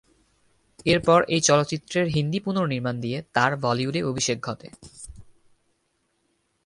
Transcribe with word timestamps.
এরপর 0.85 1.19
এই 1.27 1.41
চলচ্চিত্রের 1.41 2.05
"হিন্দি 2.07 2.39
পুনর্নির্মাণ" 2.39 2.95
দিয়ে 3.01 3.17
তার 3.33 3.51
বলিউডে 3.57 4.01
অভিষেক 4.03 4.37
ঘটে। 4.41 4.69